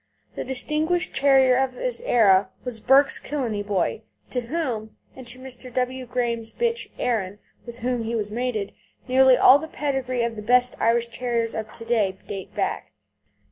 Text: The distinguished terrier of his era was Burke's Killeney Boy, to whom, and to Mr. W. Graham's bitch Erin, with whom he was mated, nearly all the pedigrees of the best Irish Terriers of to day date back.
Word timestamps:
The 0.33 0.43
distinguished 0.43 1.13
terrier 1.15 1.55
of 1.57 1.75
his 1.75 2.01
era 2.07 2.49
was 2.63 2.79
Burke's 2.79 3.19
Killeney 3.19 3.61
Boy, 3.61 4.01
to 4.31 4.41
whom, 4.41 4.97
and 5.15 5.27
to 5.27 5.37
Mr. 5.37 5.71
W. 5.71 6.07
Graham's 6.07 6.53
bitch 6.53 6.87
Erin, 6.97 7.37
with 7.67 7.77
whom 7.81 8.01
he 8.01 8.15
was 8.15 8.31
mated, 8.31 8.73
nearly 9.07 9.37
all 9.37 9.59
the 9.59 9.67
pedigrees 9.67 10.25
of 10.25 10.37
the 10.37 10.41
best 10.41 10.75
Irish 10.79 11.09
Terriers 11.09 11.53
of 11.53 11.71
to 11.73 11.85
day 11.85 12.17
date 12.27 12.55
back. 12.55 12.93